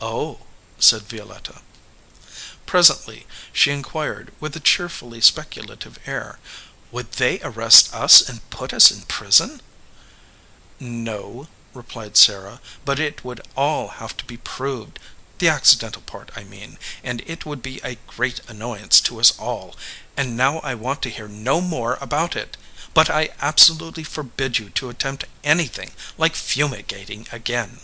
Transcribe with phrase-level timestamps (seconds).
[0.00, 0.38] "Oh,"
[0.78, 1.60] said Violetta.
[2.64, 6.38] Presently she inquired, with a cheerfully specu lative air,
[6.92, 9.60] "Would they arrest us and put us in prison?"
[10.78, 14.90] "No," replied Sarah, "but it would all have to be 44 THE OLD MAN OF
[14.92, 19.00] THE FIELD proved, the accidental part, I mean, and it would be a great annoyance
[19.00, 19.74] to us all;
[20.16, 22.56] and now I want to hear no more about it.
[22.94, 27.80] But I absolutely forbid you to attempt anything like fumigating again."